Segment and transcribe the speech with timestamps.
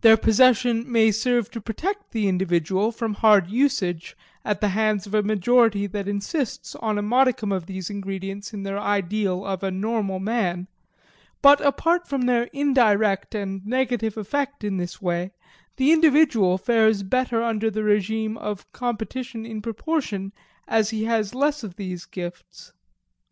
[0.00, 5.14] Their possession may serve to protect the individual from hard usage at the hands of
[5.14, 9.70] a majority that insists on a modicum of these ingredients in their ideal of a
[9.70, 10.66] normal man;
[11.40, 15.30] but apart from their indirect and negative effect in this way,
[15.76, 20.32] the individual fares better under the regime of competition in proportion
[20.66, 22.72] as he has less of these gifts.